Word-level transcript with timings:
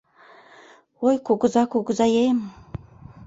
Ой, 1.07 1.15
кугыза-кугызаем! 1.25 2.37